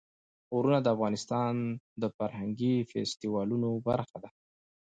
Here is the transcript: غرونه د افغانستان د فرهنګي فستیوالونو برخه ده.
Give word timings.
غرونه 0.53 0.79
د 0.81 0.87
افغانستان 0.95 1.53
د 2.01 2.03
فرهنګي 2.17 2.75
فستیوالونو 2.89 3.69
برخه 3.87 4.17
ده. 4.23 4.29